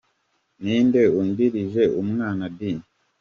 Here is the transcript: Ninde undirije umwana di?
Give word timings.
Ninde 0.61 1.01
undirije 1.19 1.83
umwana 2.01 2.43
di? 2.57 2.71